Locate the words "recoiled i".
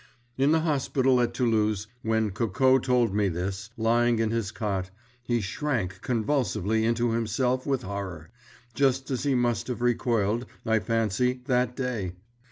9.83-10.79